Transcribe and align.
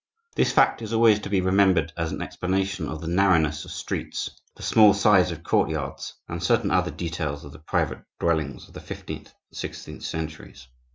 This 0.35 0.51
fact 0.51 0.81
is 0.81 0.93
always 0.93 1.19
to 1.19 1.29
be 1.29 1.41
remembered 1.41 1.93
as 1.95 2.11
an 2.11 2.23
explanation 2.23 2.89
of 2.89 3.01
the 3.01 3.07
narrowness 3.07 3.65
of 3.65 3.69
streets, 3.71 4.31
the 4.55 4.63
small 4.63 4.95
size 4.95 5.29
of 5.31 5.43
courtyards, 5.43 6.15
and 6.27 6.41
certain 6.41 6.71
other 6.71 6.89
details 6.89 7.45
of 7.45 7.51
the 7.51 7.59
private 7.59 7.99
dwellings 8.19 8.67
of 8.67 8.73
the 8.73 8.81
fifteenth 8.81 9.27
and 9.51 9.57
sixteenth 9.59 10.01
centuries. 10.01 10.67